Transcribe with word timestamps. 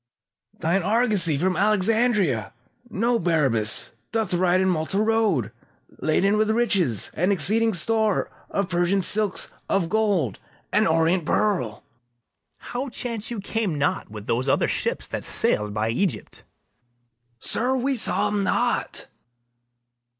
Thine 0.59 0.81
argosy 0.81 1.37
from 1.37 1.55
Alexandria, 1.55 2.53
Know, 2.89 3.19
Barabas, 3.19 3.91
doth 4.11 4.33
ride 4.33 4.59
in 4.59 4.67
Malta 4.67 4.99
road, 4.99 5.51
Laden 5.99 6.37
with 6.37 6.49
riches, 6.49 7.11
and 7.13 7.31
exceeding 7.31 7.75
store 7.75 8.31
Of 8.49 8.67
Persian 8.67 9.03
silks, 9.03 9.51
of 9.69 9.89
gold, 9.89 10.39
and 10.71 10.87
orient 10.87 11.23
pearl. 11.27 11.83
BARABAS. 11.83 12.67
How 12.71 12.89
chance 12.89 13.29
you 13.29 13.39
came 13.41 13.77
not 13.77 14.09
with 14.09 14.25
those 14.25 14.49
other 14.49 14.67
ships 14.67 15.05
That 15.05 15.23
sail'd 15.23 15.71
by 15.71 15.89
Egypt? 15.89 16.41
SECOND 17.37 17.65
MERCHANT. 17.67 17.77
Sir, 17.77 17.83
we 17.85 17.95
saw 17.95 18.27
'em 18.29 18.43
not. 18.43 19.05